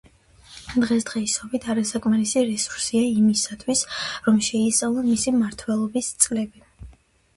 [0.83, 3.85] დღესდღეობით არასაკმარისი რესურსია, იმისათვის,
[4.29, 6.65] რომ შეისწავლონ მისი მმართველობის წლები.